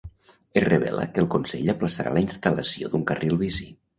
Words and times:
Es 0.59 0.63
revela 0.63 1.03
que 1.17 1.21
el 1.23 1.27
consell 1.35 1.69
aplaçarà 1.75 2.15
la 2.15 2.23
instal·lació 2.25 2.93
d'un 2.95 3.07
carril 3.13 3.39
bici. 3.47 3.71